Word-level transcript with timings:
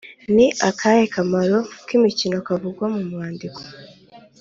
ni 0.35 0.47
akahe 0.69 1.03
kamaro 1.13 1.57
k’imikino 1.85 2.37
kavugwa 2.47 2.85
mu 2.95 3.01
mwandiko? 3.09 3.59